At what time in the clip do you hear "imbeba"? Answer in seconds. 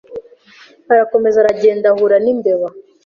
2.33-2.67